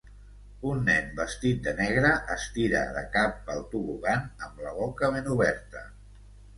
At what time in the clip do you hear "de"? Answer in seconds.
1.67-1.73, 2.97-3.05